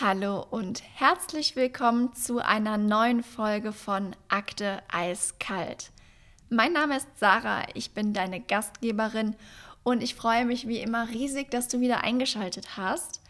[0.00, 5.90] Hallo und herzlich willkommen zu einer neuen Folge von Akte Eiskalt.
[6.48, 9.36] Mein Name ist Sarah, ich bin deine Gastgeberin
[9.82, 13.20] und ich freue mich wie immer riesig, dass du wieder eingeschaltet hast.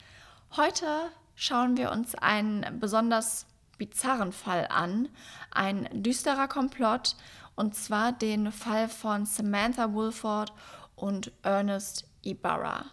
[0.56, 0.86] Heute
[1.34, 5.08] schauen wir uns einen besonders bizarren Fall an,
[5.50, 7.16] ein düsterer Komplott,
[7.56, 10.52] und zwar den Fall von Samantha Woolford
[10.94, 12.86] und Ernest Ibarra.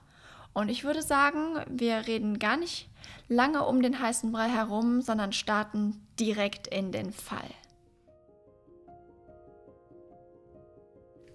[0.60, 2.90] Und ich würde sagen, wir reden gar nicht
[3.30, 7.50] lange um den heißen Brei herum, sondern starten direkt in den Fall.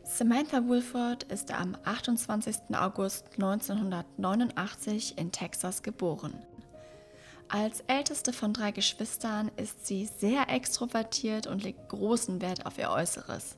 [0.03, 2.77] Samantha Wilford ist am 28.
[2.77, 6.35] August 1989 in Texas geboren.
[7.49, 12.91] Als älteste von drei Geschwistern ist sie sehr extrovertiert und legt großen Wert auf ihr
[12.91, 13.57] Äußeres.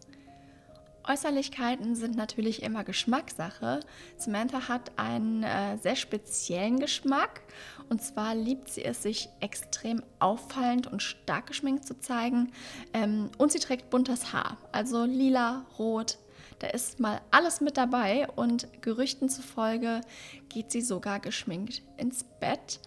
[1.06, 3.80] Äußerlichkeiten sind natürlich immer Geschmackssache.
[4.16, 7.42] Samantha hat einen äh, sehr speziellen Geschmack
[7.88, 12.52] und zwar liebt sie es, sich extrem auffallend und stark geschminkt zu zeigen.
[12.93, 16.18] Ähm, und sie trägt buntes Haar, also lila, rot.
[16.59, 20.01] Da ist mal alles mit dabei und Gerüchten zufolge
[20.48, 22.80] geht sie sogar geschminkt ins Bett,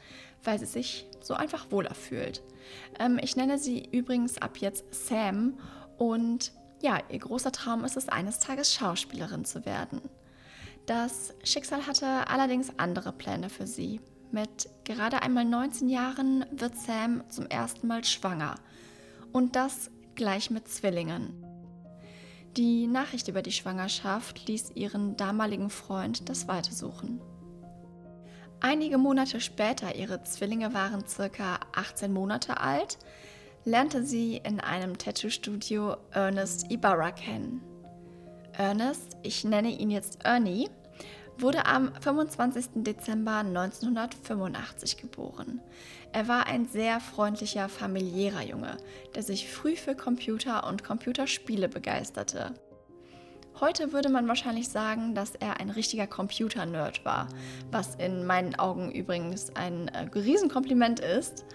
[0.44, 2.42] weil sie sich so einfach wohler fühlt.
[3.00, 5.60] Ähm, ich nenne sie übrigens ab jetzt Sam
[5.98, 6.52] und
[6.82, 10.02] ja, ihr großer Traum ist es, eines Tages Schauspielerin zu werden.
[10.86, 14.02] Das Schicksal hatte allerdings andere Pläne für sie.
[14.32, 18.56] Mit gerade einmal 19 Jahren wird Sam zum ersten Mal schwanger.
[19.32, 21.46] Und das gleich mit Zwillingen.
[22.58, 27.22] Die Nachricht über die Schwangerschaft ließ ihren damaligen Freund das Weite suchen.
[28.60, 32.98] Einige Monate später, ihre Zwillinge waren circa 18 Monate alt,
[33.70, 37.62] lernte sie in einem Tattoo-Studio Ernest Ibarra kennen.
[38.54, 40.70] Ernest, ich nenne ihn jetzt Ernie,
[41.38, 42.84] wurde am 25.
[42.84, 45.62] Dezember 1985 geboren.
[46.12, 48.76] Er war ein sehr freundlicher, familiärer Junge,
[49.14, 52.56] der sich früh für Computer und Computerspiele begeisterte.
[53.60, 57.28] Heute würde man wahrscheinlich sagen, dass er ein richtiger Computer-Nerd war,
[57.70, 61.46] was in meinen Augen übrigens ein äh, Riesenkompliment ist.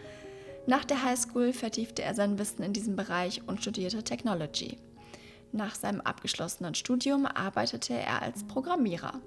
[0.66, 4.78] Nach der Highschool vertiefte er sein Wissen in diesem Bereich und studierte Technology.
[5.52, 9.20] Nach seinem abgeschlossenen Studium arbeitete er als Programmierer.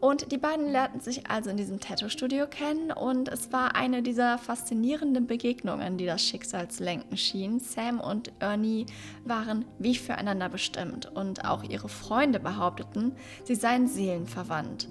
[0.00, 4.38] Und die beiden lernten sich also in diesem Tattoo-Studio kennen und es war eine dieser
[4.38, 7.60] faszinierenden Begegnungen, die das Schicksalslenken schien.
[7.60, 8.86] Sam und Ernie
[9.24, 13.12] waren wie füreinander bestimmt und auch ihre Freunde behaupteten,
[13.44, 14.88] sie seien seelenverwandt.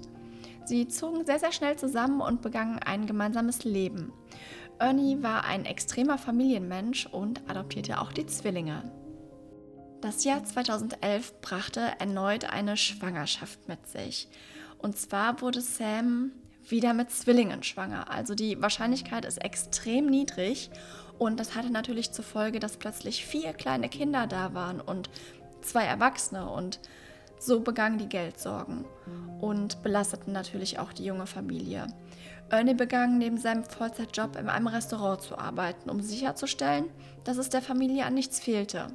[0.64, 4.12] Sie zogen sehr, sehr schnell zusammen und begannen ein gemeinsames Leben.
[4.80, 8.90] Ernie war ein extremer Familienmensch und adoptierte auch die Zwillinge.
[10.00, 14.28] Das Jahr 2011 brachte erneut eine Schwangerschaft mit sich.
[14.78, 16.32] Und zwar wurde Sam
[16.66, 18.10] wieder mit Zwillingen schwanger.
[18.10, 20.70] Also die Wahrscheinlichkeit ist extrem niedrig.
[21.18, 25.10] Und das hatte natürlich zur Folge, dass plötzlich vier kleine Kinder da waren und
[25.60, 26.48] zwei Erwachsene.
[26.48, 26.80] Und
[27.38, 28.86] so begannen die Geldsorgen
[29.42, 31.86] und belasteten natürlich auch die junge Familie.
[32.50, 36.90] Ernie begann neben seinem Vollzeitjob in einem Restaurant zu arbeiten, um sicherzustellen,
[37.24, 38.88] dass es der Familie an nichts fehlte.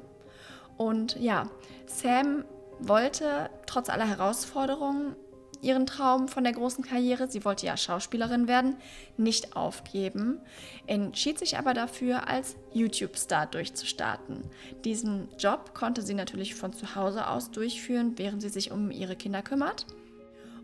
[0.76, 1.48] Und ja,
[1.86, 2.44] Sam
[2.80, 5.16] wollte trotz aller Herausforderungen
[5.62, 8.76] ihren Traum von der großen Karriere, sie wollte ja Schauspielerin werden,
[9.16, 10.38] nicht aufgeben,
[10.86, 14.42] entschied sich aber dafür, als YouTube-Star durchzustarten.
[14.84, 19.16] Diesen Job konnte sie natürlich von zu Hause aus durchführen, während sie sich um ihre
[19.16, 19.86] Kinder kümmert.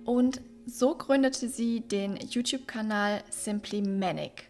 [0.05, 4.49] Und so gründete sie den YouTube-Kanal Simply Manic.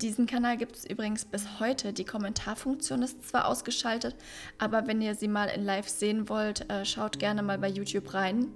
[0.00, 1.94] Diesen Kanal gibt es übrigens bis heute.
[1.94, 4.14] Die Kommentarfunktion ist zwar ausgeschaltet,
[4.58, 8.12] aber wenn ihr sie mal in Live sehen wollt, äh, schaut gerne mal bei YouTube
[8.12, 8.52] rein.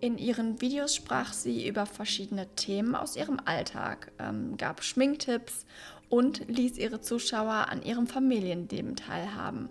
[0.00, 5.66] In ihren Videos sprach sie über verschiedene Themen aus ihrem Alltag, ähm, gab Schminktipps
[6.08, 9.68] und ließ ihre Zuschauer an ihrem Familienleben teilhaben.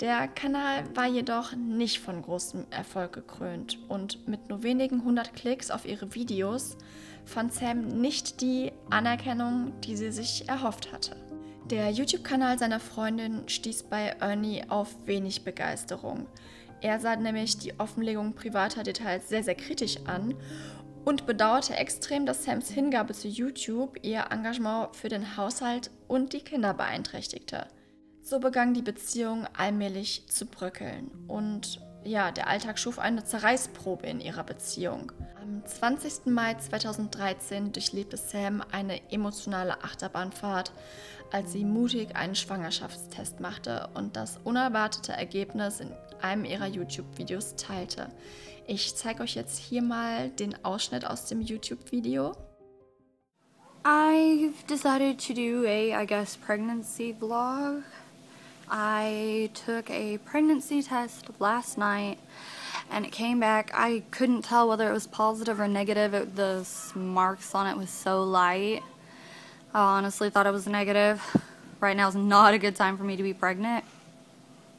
[0.00, 5.70] Der Kanal war jedoch nicht von großem Erfolg gekrönt und mit nur wenigen hundert Klicks
[5.70, 6.76] auf ihre Videos
[7.24, 11.16] fand Sam nicht die Anerkennung, die sie sich erhofft hatte.
[11.70, 16.26] Der YouTube-Kanal seiner Freundin stieß bei Ernie auf wenig Begeisterung.
[16.82, 20.34] Er sah nämlich die Offenlegung privater Details sehr, sehr kritisch an
[21.06, 26.40] und bedauerte extrem, dass Sams Hingabe zu YouTube ihr Engagement für den Haushalt und die
[26.40, 27.66] Kinder beeinträchtigte.
[28.28, 34.20] So begann die Beziehung allmählich zu bröckeln und ja, der Alltag schuf eine Zerreißprobe in
[34.20, 35.12] ihrer Beziehung.
[35.40, 36.26] Am 20.
[36.26, 40.72] Mai 2013 durchlebte Sam eine emotionale Achterbahnfahrt,
[41.30, 48.08] als sie mutig einen Schwangerschaftstest machte und das unerwartete Ergebnis in einem ihrer YouTube-Videos teilte.
[48.66, 52.32] Ich zeige euch jetzt hier mal den Ausschnitt aus dem YouTube-Video.
[53.84, 57.84] I've decided to do a, I guess, pregnancy vlog.
[58.68, 62.18] I took a pregnancy test last night
[62.90, 63.70] and it came back.
[63.74, 66.14] I couldn't tell whether it was positive or negative.
[66.14, 68.82] It, the marks on it was so light.
[69.72, 71.22] I honestly thought it was negative.
[71.80, 73.84] Right now is not a good time for me to be pregnant.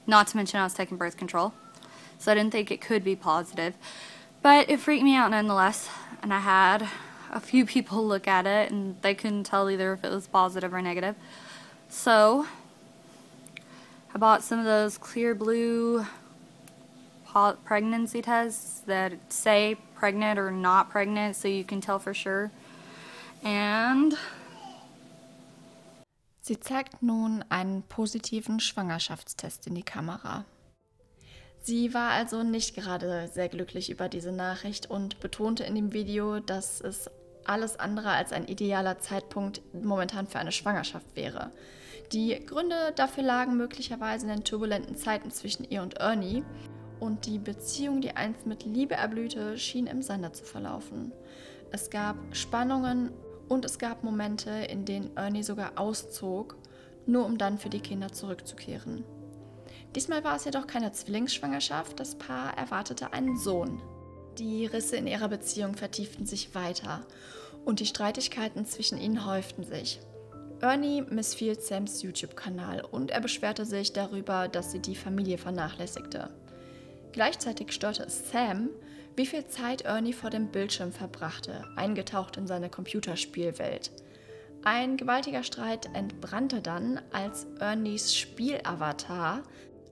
[0.06, 1.54] Not to mention I was taking birth control.
[2.20, 3.76] So I didn't think it could be positive.
[4.42, 5.90] But it freaked me out nonetheless.
[6.22, 6.90] And I had
[7.32, 10.74] a few people look at it and they couldn't tell either if it was positive
[10.74, 11.16] or negative.
[11.90, 12.48] So
[14.14, 16.06] I bought some of those clear blue
[17.66, 22.50] pregnancy tests that say pregnant or not pregnant so you can tell for sure.
[23.44, 24.18] And
[26.42, 30.46] Sie zeigt nun einen positiven Schwangerschaftstest in die Kamera.
[31.62, 36.40] Sie war also nicht gerade sehr glücklich über diese Nachricht und betonte in dem Video,
[36.40, 37.10] dass es
[37.44, 41.52] alles andere als ein idealer Zeitpunkt momentan für eine Schwangerschaft wäre.
[42.14, 46.44] Die Gründe dafür lagen möglicherweise in den turbulenten Zeiten zwischen ihr und Ernie
[47.02, 51.12] und die Beziehung, die einst mit Liebe erblühte, schien im Sande zu verlaufen.
[51.72, 53.12] Es gab Spannungen
[53.50, 56.56] und es gab Momente, in denen Ernie sogar auszog,
[57.06, 59.04] nur um dann für die Kinder zurückzukehren.
[59.96, 63.82] Diesmal war es jedoch keine Zwillingsschwangerschaft, das Paar erwartete einen Sohn.
[64.38, 67.06] Die Risse in ihrer Beziehung vertieften sich weiter
[67.66, 70.00] und die Streitigkeiten zwischen ihnen häuften sich.
[70.60, 76.32] Ernie missfiel Sams YouTube-Kanal und er beschwerte sich darüber, dass sie die Familie vernachlässigte.
[77.12, 78.70] Gleichzeitig störte es Sam,
[79.16, 83.92] wie viel Zeit Ernie vor dem Bildschirm verbrachte, eingetaucht in seine Computerspielwelt.
[84.64, 89.44] Ein gewaltiger Streit entbrannte dann, als Ernies Spielavatar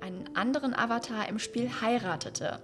[0.02, 2.60] einen anderen Avatar im Spiel heiratete.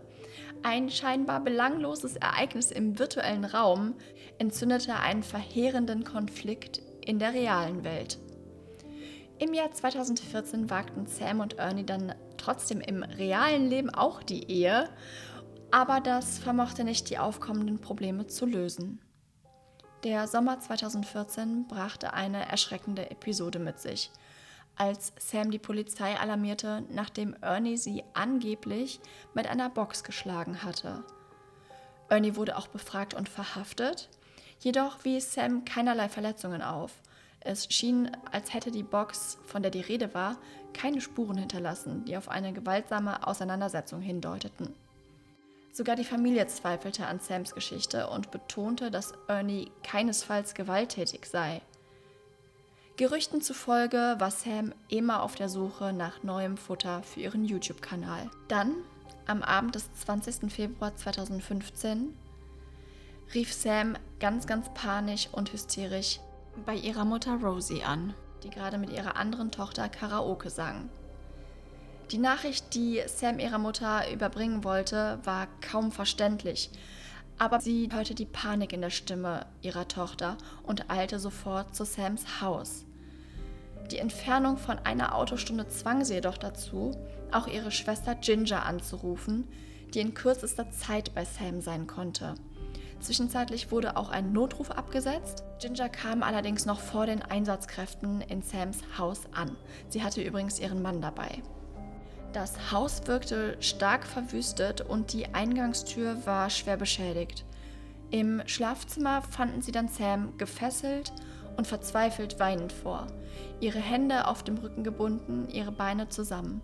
[0.64, 3.96] Ein scheinbar belangloses Ereignis im virtuellen Raum
[4.40, 8.20] entzündete einen verheerenden Konflikt in der realen Welt.
[9.40, 14.90] Im Jahr 2014 wagten Sam und Ernie dann trotzdem im realen Leben auch die Ehe,
[15.72, 19.02] aber das vermochte nicht die aufkommenden Probleme zu lösen.
[20.04, 24.12] Der Sommer 2014 brachte eine erschreckende Episode mit sich
[24.82, 29.00] als Sam die Polizei alarmierte, nachdem Ernie sie angeblich
[29.34, 31.04] mit einer Box geschlagen hatte.
[32.10, 34.10] Ernie wurde auch befragt und verhaftet,
[34.62, 36.92] jedoch wies Sam keinerlei Verletzungen auf.
[37.40, 40.38] Es schien, als hätte die Box, von der die Rede war,
[40.74, 44.74] keine Spuren hinterlassen, die auf eine gewaltsame Auseinandersetzung hindeuteten.
[45.74, 51.62] Sogar die Familie zweifelte an Sams Geschichte und betonte, dass Ernie keinesfalls gewalttätig sei.
[52.98, 58.30] Gerüchten zufolge war Sam immer auf der Suche nach neuem Futter für ihren YouTube-Kanal.
[58.48, 58.76] Dann,
[59.26, 60.52] am Abend des 20.
[60.52, 62.14] Februar 2015,
[63.34, 66.20] rief Sam ganz, ganz panisch und hysterisch
[66.66, 68.14] bei ihrer Mutter Rosie an,
[68.44, 70.90] die gerade mit ihrer anderen Tochter Karaoke sang.
[72.12, 76.70] Die Nachricht, die Sam ihrer Mutter überbringen wollte, war kaum verständlich,
[77.38, 82.42] aber sie hörte die Panik in der Stimme ihrer Tochter und eilte sofort zu Sams
[82.42, 82.86] Haus.
[83.92, 86.92] Die Entfernung von einer Autostunde zwang sie jedoch dazu,
[87.32, 89.48] auch ihre Schwester Ginger anzurufen,
[89.94, 92.36] die in kürzester Zeit bei Sam sein konnte.
[93.02, 95.44] Zwischenzeitlich wurde auch ein Notruf abgesetzt.
[95.60, 99.58] Ginger kam allerdings noch vor den Einsatzkräften in Sams Haus an.
[99.90, 101.42] Sie hatte übrigens ihren Mann dabei.
[102.32, 107.44] Das Haus wirkte stark verwüstet und die Eingangstür war schwer beschädigt.
[108.12, 111.12] Im Schlafzimmer fanden sie dann Sam gefesselt
[111.58, 113.08] und verzweifelt weinend vor,
[113.60, 116.62] ihre Hände auf dem Rücken gebunden, ihre Beine zusammen.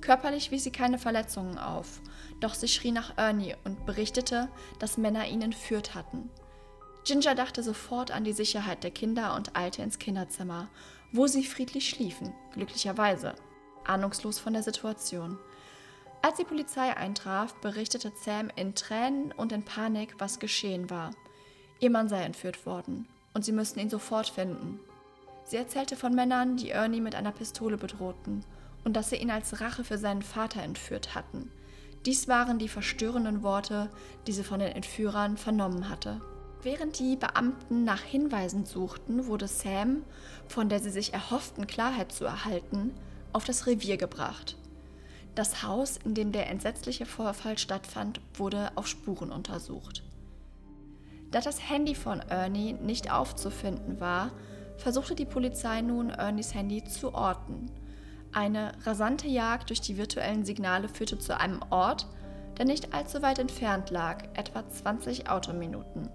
[0.00, 2.00] Körperlich wies sie keine Verletzungen auf,
[2.40, 6.30] doch sie schrie nach Ernie und berichtete, dass Männer ihn entführt hatten.
[7.04, 10.68] Ginger dachte sofort an die Sicherheit der Kinder und eilte ins Kinderzimmer,
[11.12, 13.34] wo sie friedlich schliefen, glücklicherweise,
[13.84, 15.38] ahnungslos von der Situation.
[16.22, 21.12] Als die Polizei eintraf, berichtete Sam in Tränen und in Panik, was geschehen war.
[21.78, 24.80] Ihr Mann sei entführt worden und sie müssten ihn sofort finden.
[25.44, 28.44] Sie erzählte von Männern, die Ernie mit einer Pistole bedrohten
[28.84, 31.50] und dass sie ihn als Rache für seinen Vater entführt hatten.
[32.06, 33.90] Dies waren die verstörenden Worte,
[34.26, 36.20] die sie von den Entführern vernommen hatte.
[36.62, 40.02] Während die Beamten nach Hinweisen suchten, wurde Sam,
[40.48, 42.92] von der sie sich erhofften, Klarheit zu erhalten,
[43.32, 44.56] auf das Revier gebracht.
[45.34, 50.02] Das Haus, in dem der entsetzliche Vorfall stattfand, wurde auf Spuren untersucht.
[51.30, 54.32] Da das Handy von Ernie nicht aufzufinden war,
[54.76, 57.70] versuchte die Polizei nun Ernies Handy zu orten.
[58.32, 62.06] Eine rasante Jagd durch die virtuellen Signale führte zu einem Ort,
[62.58, 66.08] der nicht allzu weit entfernt lag, etwa 20 Autominuten.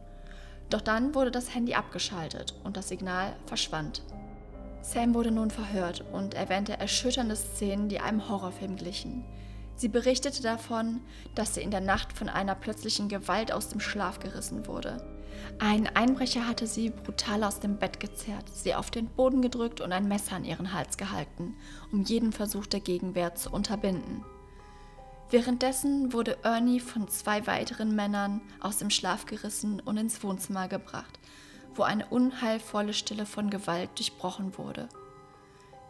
[0.69, 4.01] Doch dann wurde das Handy abgeschaltet und das Signal verschwand.
[4.81, 9.25] Sam wurde nun verhört und erwähnte erschütternde Szenen, die einem Horrorfilm glichen.
[9.75, 11.01] Sie berichtete davon,
[11.33, 15.14] dass sie in der Nacht von einer plötzlichen Gewalt aus dem Schlaf gerissen wurde.
[15.59, 19.91] Ein Einbrecher hatte sie brutal aus dem Bett gezerrt, sie auf den Boden gedrückt und
[19.91, 21.55] ein Messer an ihren Hals gehalten,
[21.91, 24.23] um jeden Versuch der Gegenwehr zu unterbinden.
[25.29, 31.19] Währenddessen wurde Ernie von zwei weiteren Männern aus dem Schlaf gerissen und ins Wohnzimmer gebracht,
[31.73, 34.87] wo eine unheilvolle Stille von Gewalt durchbrochen wurde.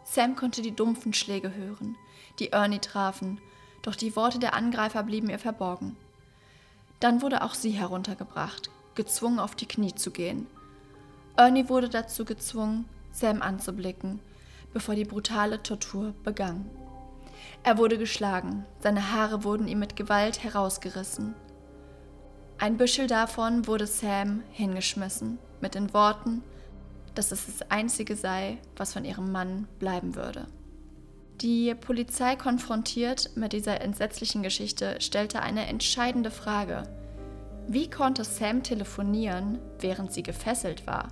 [0.04, 1.96] Sam konnte die dumpfen Schläge hören,
[2.38, 3.40] die Ernie trafen,
[3.82, 5.96] doch die Worte der Angreifer blieben ihr verborgen.
[7.00, 10.46] Dann wurde auch sie heruntergebracht, gezwungen auf die Knie zu gehen.
[11.36, 14.20] Ernie wurde dazu gezwungen, Sam anzublicken,
[14.72, 16.68] bevor die brutale Tortur begann.
[17.62, 21.34] Er wurde geschlagen, seine Haare wurden ihm mit Gewalt herausgerissen.
[22.58, 26.42] Ein Büschel davon wurde Sam hingeschmissen, mit den Worten,
[27.14, 30.46] dass es das Einzige sei, was von ihrem Mann bleiben würde.
[31.40, 36.84] Die Polizei konfrontiert mit dieser entsetzlichen Geschichte stellte eine entscheidende Frage.
[37.68, 41.08] Wie konnte Sam telefonieren, während sie gefesselt war?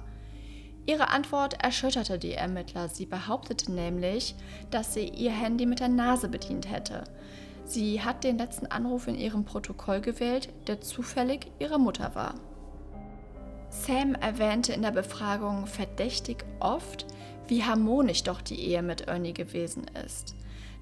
[0.87, 2.88] Ihre Antwort erschütterte die Ermittler.
[2.88, 4.37] Sie behauptete nämlich,
[4.70, 7.04] dass sie ihr Handy mit der Nase bedient hätte.
[7.64, 12.34] Sie hat den letzten Anruf in ihrem Protokoll gewählt, der zufällig ihre Mutter war.
[13.70, 17.06] Sam erwähnte in der Befragung verdächtig oft,
[17.49, 20.37] wie harmonisch doch die Ehe mit Ernie gewesen ist.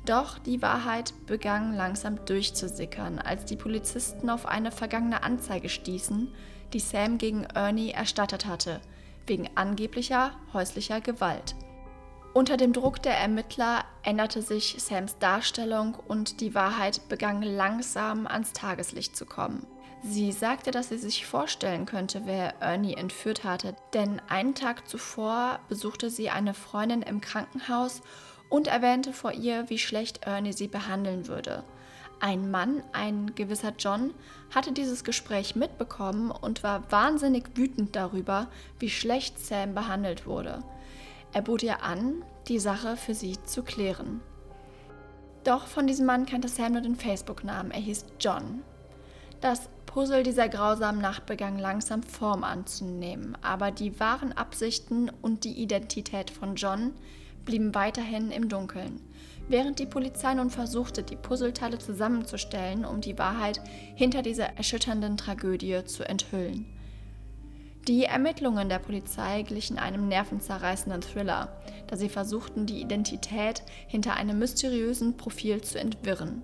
[0.05, 6.35] Doch die Wahrheit begann langsam durchzusickern, als die Polizisten auf eine vergangene Anzeige stießen,
[6.73, 8.81] die Sam gegen Ernie erstattet hatte–
[9.27, 11.55] wegen angeblicher häuslicher Gewalt.
[12.35, 18.53] Unter dem Druck der Ermittler änderte sich Sams Darstellung und die Wahrheit begann langsam ans
[18.53, 19.67] Tageslicht zu kommen.
[20.03, 25.61] Sie sagte, dass sie sich vorstellen könnte, wer Ernie entführt hatte, denn einen Tag zuvor
[25.69, 28.03] besuchte sie eine Freundin im Krankenhaus
[28.53, 31.65] und erwähnte vor ihr, wie schlecht Ernie sie behandeln würde.
[32.21, 34.13] Ein Mann, ein gewisser John,
[34.55, 40.63] hatte dieses Gespräch mitbekommen und war wahnsinnig wütend darüber, wie schlecht Sam behandelt wurde.
[41.33, 44.21] Er bot ihr an, die Sache für sie zu klären.
[45.45, 48.63] Doch von diesem Mann kannte Sam nur den Facebook-Namen, er hieß John.
[49.41, 55.55] Das Puzzle dieser grausamen Nacht begann langsam Form anzunehmen, aber die wahren Absichten und die
[55.55, 56.93] Identität von John
[57.45, 59.01] blieben weiterhin im Dunkeln
[59.49, 63.61] während die Polizei nun versuchte, die Puzzleteile zusammenzustellen, um die Wahrheit
[63.95, 66.67] hinter dieser erschütternden Tragödie zu enthüllen.
[67.89, 74.39] Die Ermittlungen der Polizei glichen einem nervenzerreißenden Thriller, da sie versuchten, die Identität hinter einem
[74.39, 76.43] mysteriösen Profil zu entwirren.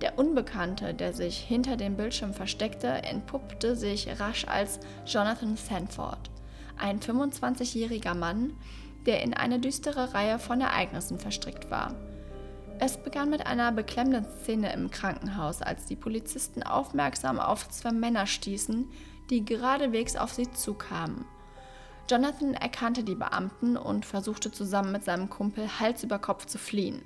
[0.00, 6.30] Der Unbekannte, der sich hinter dem Bildschirm versteckte, entpuppte sich rasch als Jonathan Sanford,
[6.76, 8.54] ein 25-jähriger Mann,
[9.06, 11.94] der in eine düstere Reihe von Ereignissen verstrickt war.
[12.80, 18.26] Es begann mit einer beklemmenden Szene im Krankenhaus, als die Polizisten aufmerksam auf zwei Männer
[18.26, 18.90] stießen,
[19.30, 21.24] die geradewegs auf sie zukamen.
[22.10, 27.02] Jonathan erkannte die Beamten und versuchte zusammen mit seinem Kumpel Hals über Kopf zu fliehen.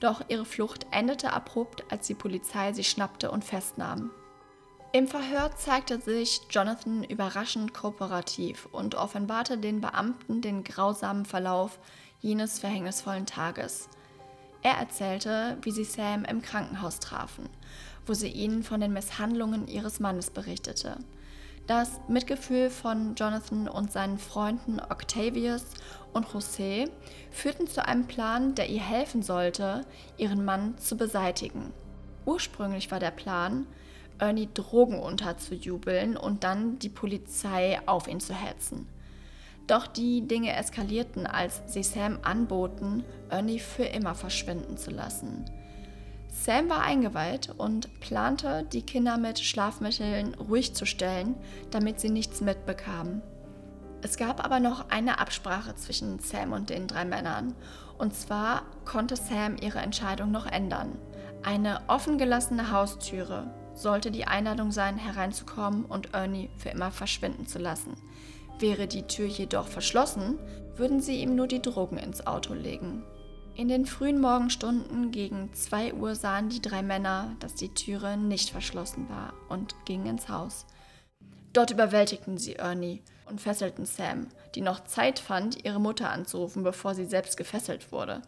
[0.00, 4.10] Doch ihre Flucht endete abrupt, als die Polizei sie schnappte und festnahm.
[4.92, 11.78] Im Verhör zeigte sich Jonathan überraschend kooperativ und offenbarte den Beamten den grausamen Verlauf
[12.20, 13.88] jenes verhängnisvollen Tages–
[14.62, 17.48] er erzählte, wie sie Sam im Krankenhaus trafen,
[18.06, 20.98] wo sie ihnen von den Misshandlungen ihres Mannes berichtete.
[21.66, 25.64] Das Mitgefühl von Jonathan und seinen Freunden Octavius
[26.12, 26.88] und José
[27.32, 29.84] führten zu einem Plan, der ihr helfen sollte,
[30.16, 31.72] ihren Mann zu beseitigen.
[32.24, 33.66] Ursprünglich war der Plan,
[34.18, 38.88] Ernie Drogen unterzujubeln und dann die Polizei auf ihn zu hetzen.
[39.66, 45.44] Doch die Dinge eskalierten, als sie Sam anboten, Ernie für immer verschwinden zu lassen.
[46.28, 51.36] Sam war eingeweiht und plante, die Kinder mit Schlafmitteln ruhig zu stellen,
[51.70, 53.22] damit sie nichts mitbekamen.
[54.02, 57.54] Es gab aber noch eine Absprache zwischen Sam und den drei Männern.
[57.98, 60.98] Und zwar konnte Sam ihre Entscheidung noch ändern.
[61.44, 67.58] Eine offen gelassene Haustüre sollte die Einladung sein, hereinzukommen und Ernie für immer verschwinden zu
[67.58, 67.96] lassen.
[68.58, 70.38] Wäre die Tür jedoch verschlossen,
[70.76, 73.02] würden sie ihm nur die Drogen ins Auto legen.
[73.54, 78.50] In den frühen Morgenstunden gegen 2 Uhr sahen die drei Männer, dass die Türe nicht
[78.50, 80.66] verschlossen war und gingen ins Haus.
[81.52, 86.94] Dort überwältigten sie Ernie und fesselten Sam, die noch Zeit fand, ihre Mutter anzurufen, bevor
[86.94, 88.22] sie selbst gefesselt wurde.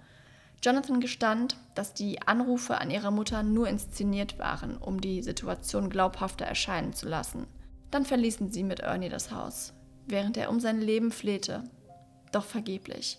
[0.64, 6.46] Jonathan gestand, dass die Anrufe an ihre Mutter nur inszeniert waren, um die Situation glaubhafter
[6.46, 7.46] erscheinen zu lassen.
[7.90, 9.74] Dann verließen sie mit Ernie das Haus.
[10.06, 11.64] während er um sein Leben flehte,
[12.32, 13.18] doch vergeblich.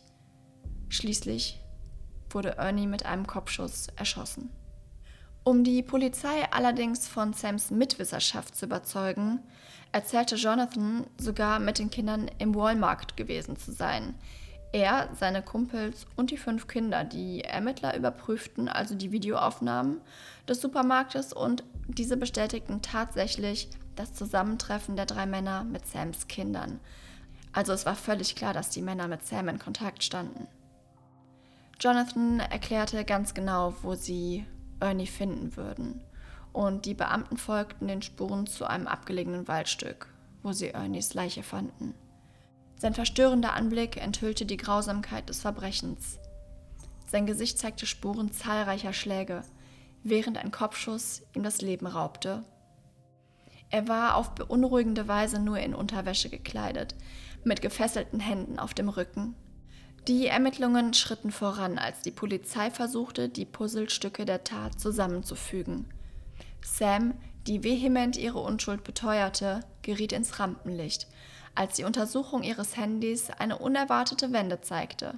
[0.90, 1.60] Schließlich
[2.30, 4.52] wurde Ernie mit einem Kopfschuss erschossen.
[5.44, 9.40] Um die Polizei allerdings von Sams Mitwisserschaft zu überzeugen,
[9.92, 14.16] erzählte Jonathan sogar mit den Kindern im Walmart gewesen zu sein.
[14.76, 20.02] Er, seine Kumpels und die fünf Kinder, die Ermittler überprüften also die Videoaufnahmen
[20.50, 26.82] des Supermarktes und diese bestätigten tatsächlich das Zusammentreffen der drei Männer mit Sams Kindern.
[27.54, 30.46] Also es war völlig klar, dass die Männer mit Sam in Kontakt standen.
[31.80, 34.46] Jonathan erklärte ganz genau, wo sie
[34.82, 36.02] Ernie finden würden.
[36.52, 40.08] Und die Beamten folgten den Spuren zu einem abgelegenen Waldstück,
[40.44, 41.94] wo sie Ernies Leiche fanden.
[42.78, 46.20] Sein verstörender Anblick enthüllte die Grausamkeit des Verbrechens.
[47.08, 49.44] Sein Gesicht zeigte Spuren zahlreicher Schläge,
[50.04, 52.44] während ein Kopfschuss ihm das Leben raubte.
[53.70, 56.96] Er war auf beunruhigende Weise nur in Unterwäsche gekleidet,
[57.44, 59.36] mit gefesselten Händen auf dem Rücken
[60.08, 65.88] die Ermittlungen schritten voran, als die Polizei versuchte, die Puzzlestücke der Tat zusammenzufügen.
[66.62, 67.16] Sam,
[67.48, 71.08] die vehement ihre Unschuld beteuerte, geriet ins Rampenlicht,
[71.56, 75.16] als die Untersuchung ihres Handys eine unerwartete Wende zeigte.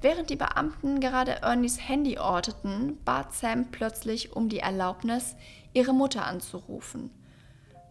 [0.00, 5.36] Während die Beamten gerade Ernies Handy orteten, bat Sam plötzlich um die Erlaubnis,
[5.74, 7.10] ihre Mutter anzurufen.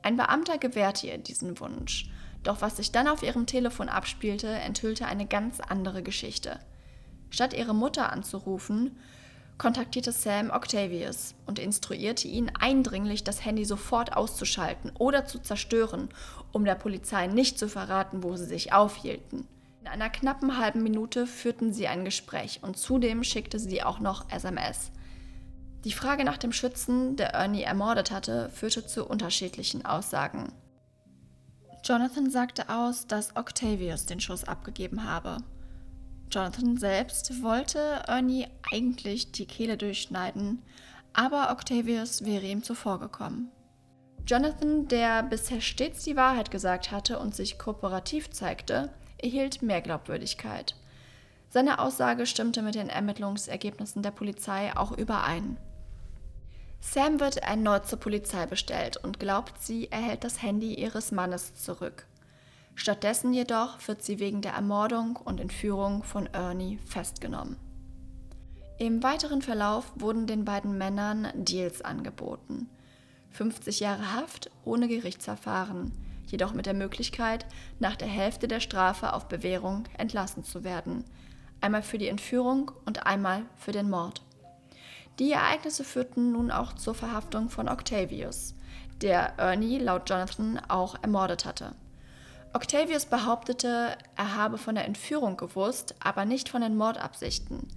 [0.01, 2.09] Ein Beamter gewährte ihr diesen Wunsch
[2.43, 6.59] doch was sich dann auf ihrem Telefon abspielte, enthüllte eine ganz andere Geschichte.
[7.29, 8.97] Statt ihre Mutter anzurufen,
[9.59, 16.09] kontaktierte Sam Octavius und instruierte ihn eindringlich, das Handy sofort auszuschalten oder zu zerstören,
[16.51, 19.45] um der Polizei nicht zu verraten, wo sie sich aufhielten.
[19.81, 24.31] In einer knappen halben Minute führten sie ein Gespräch und zudem schickte sie auch noch
[24.31, 24.91] SMS.
[25.83, 30.51] Die Frage nach dem Schützen, der Ernie ermordet hatte, führte zu unterschiedlichen Aussagen.
[31.83, 35.37] Jonathan sagte aus, dass Octavius den Schuss abgegeben habe.
[36.31, 40.61] Jonathan selbst wollte Ernie eigentlich die Kehle durchschneiden,
[41.13, 43.51] aber Octavius wäre ihm zuvorgekommen.
[44.27, 50.75] Jonathan, der bisher stets die Wahrheit gesagt hatte und sich kooperativ zeigte, erhielt mehr Glaubwürdigkeit.
[51.49, 55.57] Seine Aussage stimmte mit den Ermittlungsergebnissen der Polizei auch überein.
[56.79, 62.05] Sam wird erneut zur Polizei bestellt und glaubt, sie erhält das Handy ihres Mannes zurück.
[62.79, 67.57] Stattdessen jedoch wird sie wegen der Ermordung und Entführung von Ernie festgenommen.
[68.77, 72.69] Im weiteren Verlauf wurden den beiden Männern Deals angeboten.
[73.31, 75.91] 50 Jahre Haft ohne Gerichtsverfahren,
[76.27, 77.45] jedoch mit der Möglichkeit,
[77.79, 81.03] nach der Hälfte der Strafe auf Bewährung entlassen zu werden,
[81.59, 84.21] einmal für die Entführung und einmal für den Mord.
[85.19, 88.55] Die Ereignisse führten nun auch zur Verhaftung von Octavius,
[89.01, 91.75] der Ernie laut Jonathan auch ermordet hatte.
[92.51, 97.67] Octavius behauptete, er habe von der Entführung gewusst, aber nicht von den Mordabsichten.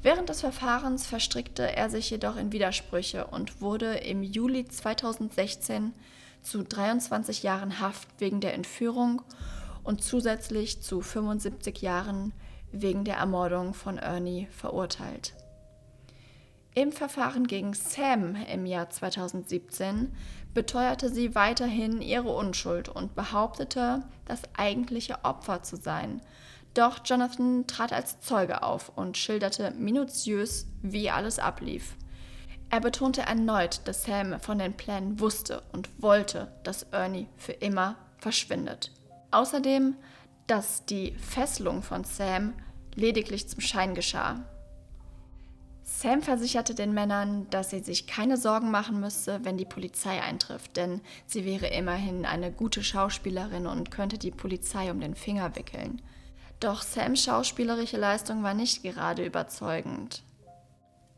[0.00, 5.92] Während des Verfahrens verstrickte er sich jedoch in Widersprüche und wurde im Juli 2016
[6.40, 9.22] zu 23 Jahren Haft wegen der Entführung
[9.82, 12.32] und zusätzlich zu 75 Jahren
[12.72, 15.34] wegen der Ermordung von Ernie verurteilt.
[16.74, 20.12] Im Verfahren gegen Sam im Jahr 2017
[20.54, 26.20] beteuerte sie weiterhin ihre Unschuld und behauptete, das eigentliche Opfer zu sein.
[26.74, 31.96] Doch Jonathan trat als Zeuge auf und schilderte minutiös, wie alles ablief.
[32.70, 37.96] Er betonte erneut, dass Sam von den Plänen wusste und wollte, dass Ernie für immer
[38.18, 38.92] verschwindet.
[39.30, 39.96] Außerdem,
[40.46, 42.52] dass die Fesselung von Sam
[42.94, 44.44] lediglich zum Schein geschah.
[45.90, 50.76] Sam versicherte den Männern, dass sie sich keine Sorgen machen müsse, wenn die Polizei eintrifft,
[50.76, 56.02] denn sie wäre immerhin eine gute Schauspielerin und könnte die Polizei um den Finger wickeln.
[56.60, 60.22] Doch Sams schauspielerische Leistung war nicht gerade überzeugend.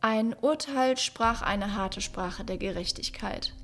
[0.01, 3.55] Ein Urteil sprach eine harte Sprache der Gerechtigkeit.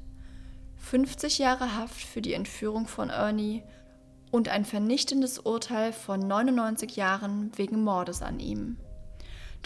[0.77, 3.63] 50 Jahre Haft für die Entführung von Ernie
[4.33, 8.77] und ein vernichtendes Urteil von 99 Jahren wegen Mordes an ihm.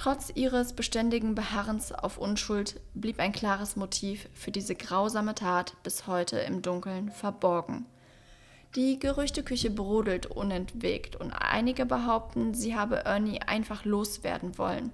[0.00, 6.06] Trotz ihres beständigen Beharrens auf Unschuld blieb ein klares Motiv für diese grausame Tat bis
[6.06, 7.84] heute im Dunkeln verborgen.
[8.76, 14.90] Die Gerüchteküche brodelt unentwegt und einige behaupten, sie habe Ernie einfach loswerden wollen,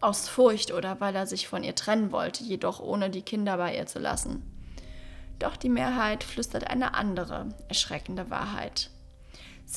[0.00, 3.76] aus Furcht oder weil er sich von ihr trennen wollte, jedoch ohne die Kinder bei
[3.76, 4.44] ihr zu lassen.
[5.40, 8.90] Doch die Mehrheit flüstert eine andere, erschreckende Wahrheit.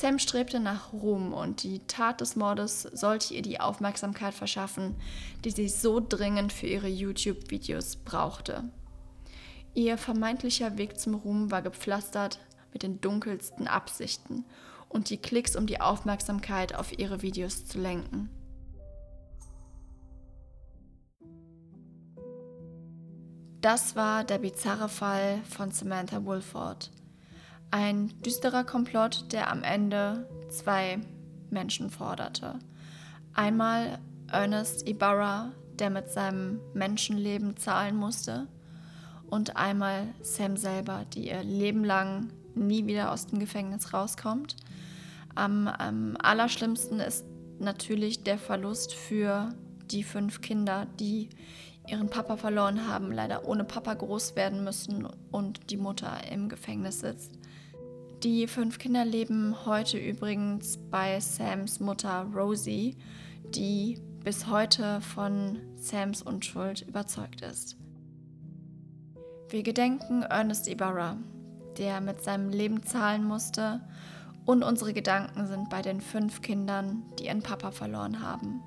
[0.00, 4.94] Sam strebte nach Ruhm und die Tat des Mordes sollte ihr die Aufmerksamkeit verschaffen,
[5.44, 8.62] die sie so dringend für ihre YouTube-Videos brauchte.
[9.74, 12.38] Ihr vermeintlicher Weg zum Ruhm war gepflastert
[12.72, 14.44] mit den dunkelsten Absichten
[14.88, 18.30] und die Klicks, um die Aufmerksamkeit auf ihre Videos zu lenken.
[23.60, 26.92] Das war der bizarre Fall von Samantha Woolford.
[27.70, 31.00] Ein düsterer Komplott, der am Ende zwei
[31.50, 32.58] Menschen forderte.
[33.34, 33.98] Einmal
[34.30, 38.48] Ernest Ibarra, der mit seinem Menschenleben zahlen musste,
[39.28, 44.56] und einmal Sam selber, die ihr Leben lang nie wieder aus dem Gefängnis rauskommt.
[45.34, 47.26] Am, am allerschlimmsten ist
[47.58, 49.50] natürlich der Verlust für
[49.90, 51.28] die fünf Kinder, die
[51.86, 57.00] ihren Papa verloren haben, leider ohne Papa groß werden müssen und die Mutter im Gefängnis
[57.00, 57.38] sitzt.
[58.24, 62.96] Die fünf Kinder leben heute übrigens bei Sams Mutter Rosie,
[63.54, 67.76] die bis heute von Sams Unschuld überzeugt ist.
[69.50, 71.16] Wir gedenken Ernest Ibarra,
[71.76, 73.82] der mit seinem Leben zahlen musste,
[74.44, 78.62] und unsere Gedanken sind bei den fünf Kindern, die ihren Papa verloren haben.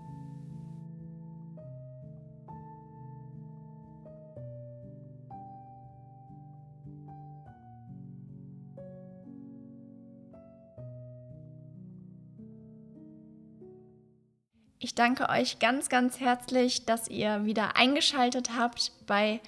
[15.01, 19.41] Danke euch ganz, ganz herzlich, dass ihr wieder eingeschaltet habt bei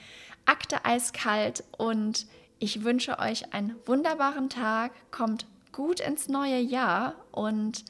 [0.46, 2.26] Akte Eiskalt und
[2.58, 7.86] ich wünsche euch einen wunderbaren Tag, kommt gut ins neue Jahr und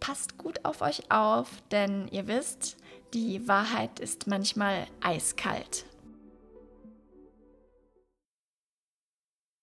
[0.00, 2.78] passt gut auf euch auf, denn ihr wisst,
[3.12, 5.84] die Wahrheit ist manchmal eiskalt.